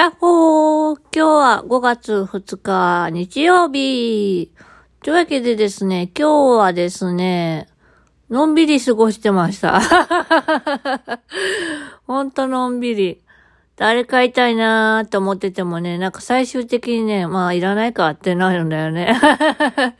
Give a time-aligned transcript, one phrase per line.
[0.00, 4.50] やっほー今日は5月2日日曜日
[5.02, 7.68] というわけでですね、今日はですね、
[8.30, 9.82] のんびり過ごしてました。
[12.08, 13.20] ほんとのんびり。
[13.76, 19.20] 誰かいたいなーって思っててもね、なんか最終的にね、まあいらないかってなるんだよね。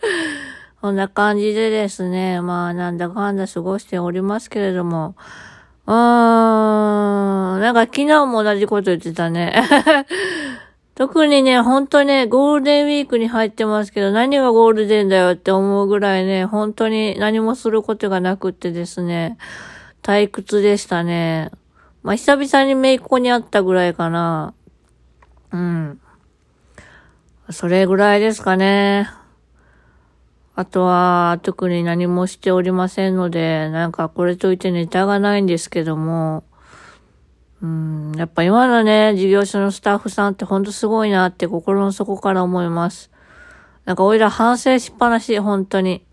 [0.80, 5.14] こんな感じでですね、まあなんだかんだ過ごしておりますけれども、
[5.90, 7.60] うーん。
[7.60, 9.60] なんか昨日も同じこと言ってたね。
[10.94, 19.36] 特にね、ほんとね、ゴールデンウィークに入ってますけど、何がゴールデンだよって思うぐらいね、本当に何もすることがなくってですね、
[20.02, 21.50] 退屈でしたね。
[22.04, 24.54] まあ、久々にめいっ子に会ったぐらいかな。
[25.52, 26.00] うん。
[27.50, 29.10] それぐらいですかね。
[30.60, 36.44] あとは、特に何もしておりませんので、なんかこれといってネタがないんですけども、
[37.62, 43.10] うん、やっぱ今のね、事業所のスタッフさんってほんとすごいなって心の底から思います。
[43.86, 46.04] なんかおいら反省しっぱなし、本当に。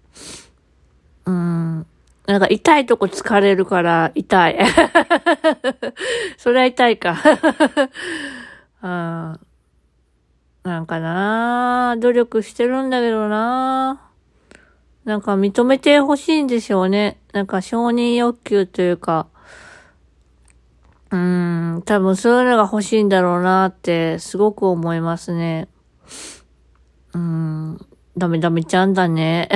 [1.25, 1.85] うん。
[2.25, 4.59] なんか痛いとこ疲れるから痛い。
[6.39, 7.17] それは痛いか。
[8.81, 9.39] あ
[10.63, 14.06] なんかな努力してるんだけどな
[15.07, 17.17] なんか認めてほしいんでしょうね。
[17.31, 19.27] なんか承認欲求というか、
[21.11, 25.69] うーん、多分そういうのが欲しいんだろうなってすごく思いますね。
[27.13, 29.47] うーん、ダメダメちゃんだね。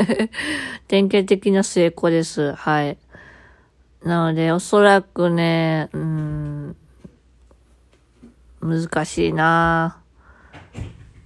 [0.88, 2.54] 典型的な成功です。
[2.54, 2.96] はい。
[4.02, 6.76] なので、おそらくね、うーん、
[8.62, 9.99] 難しいな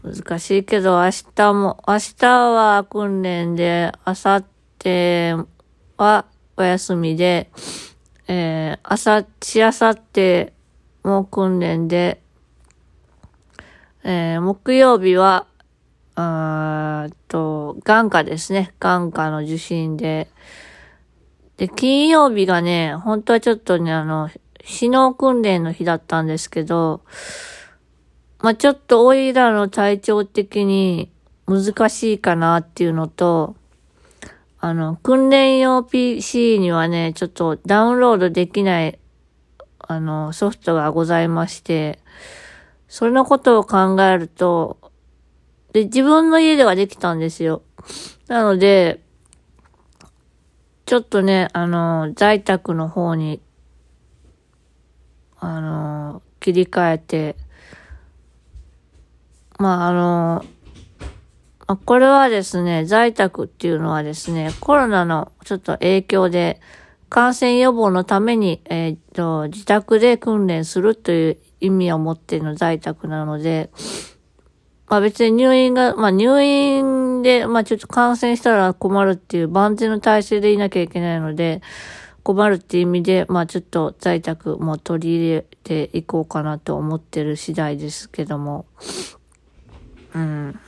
[0.04, 4.44] 難しいけど、明日も、明日は訓練で、明後
[4.78, 5.46] 日
[5.96, 6.26] は
[6.58, 7.50] お休みで、
[8.28, 10.52] えー、朝、しあさって
[11.04, 12.20] も訓練で、
[14.02, 15.46] えー、木曜日は、
[16.16, 18.74] あと、眼科ですね。
[18.80, 20.28] 眼科の受診で。
[21.56, 24.28] で、金曜日がね、本当はちょっとね、あの、
[24.66, 27.00] 死脳訓練の日だったんですけど、
[28.44, 31.10] まあ、ちょっとオイラの体調的に
[31.46, 33.56] 難しいかなっていうのと、
[34.60, 38.98] あの、訓練用 PC にはね、ちょっとダウンロードできない、
[39.78, 42.00] あの、ソフトがございまして、
[42.86, 44.76] それのことを考えると、
[45.72, 47.62] で、自分の家ではできたんですよ。
[48.28, 49.00] なので、
[50.84, 53.40] ちょっとね、あの、在宅の方に、
[55.38, 57.36] あの、切り替えて、
[59.58, 60.44] まあ、あの、
[61.84, 66.60] これはですね、在宅っていうのはですね、コロナのちょっと影響で、
[67.08, 73.70] 感染予防のために、えっ、と、自宅で訓練するという意味を持っての在宅なので、
[74.88, 81.62] まあ別に入院が、まあ入院で、まあちょっと感染したら困るっていう万全の体制でいなきゃいけないので、
[82.24, 88.66] 困るっていう意味で、まあちょっと在宅も取り入れていこうかなと思ってる次第ですけども。
[90.14, 90.60] うん。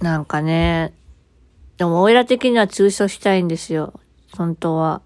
[0.00, 0.92] なんかね、
[1.76, 4.00] でも、オイラ的には通所したいんですよ。
[4.36, 5.02] 本当は。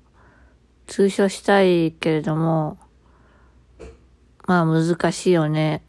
[0.87, 2.79] 通所したいけれども、
[4.47, 5.83] まあ難しいよね。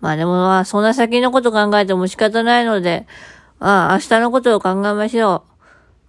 [0.00, 3.06] まあでもまあ、そんな先のこと考えても仕方ないので、
[3.60, 5.44] ああ、明日のことを考えましょ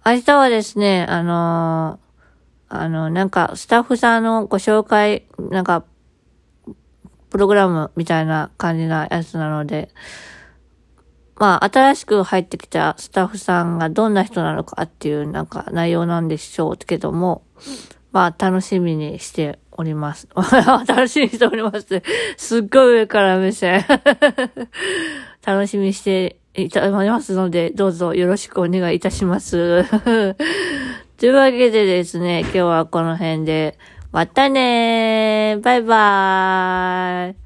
[0.04, 0.10] う。
[0.10, 5.84] 明日はですね、あのー、あの、なんか、スタッフさんのご紹介、なんか、
[7.32, 9.88] プログラムみたいな感じなやつなので、
[11.36, 17.42] まあ、新しく入ってきたスタッフさんがどんな人なのかっていうなんか内容なんでしょうけども、
[18.12, 20.28] まあ、楽しみにしております。
[20.86, 22.02] 楽しみにしております。
[22.36, 23.82] すっごい上から目線。
[25.42, 29.86] 楽しみにしていただきますので、どうぞよろしくお願いいたします。
[31.16, 33.78] というわけでですね、今日はこの辺で、
[34.12, 37.36] またねーバイバーイ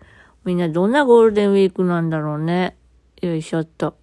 [0.45, 2.77] みんなどんなゴールデンウィークなんだろうね。
[3.23, 3.97] よいしょっと。